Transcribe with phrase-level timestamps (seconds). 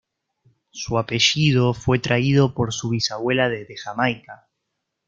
[0.71, 4.47] Su apellido fue traído por su bisabuela desde Jamaica.